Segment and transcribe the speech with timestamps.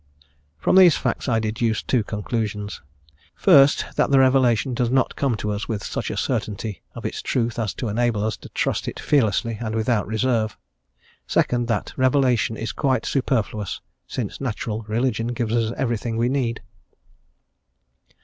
[0.57, 2.81] From these facts I deduce two conclusions:
[3.35, 7.59] first, that revelation does not come to us with such a certainty of its truth
[7.59, 10.57] as to enable us to trust it fearlessly and without reserve;
[11.27, 16.61] second, that revelation is quite superfluous, since natural religion gives us every thing we need.